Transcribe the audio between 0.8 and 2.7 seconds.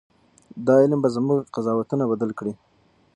علم به زموږ قضاوتونه بدل کړي.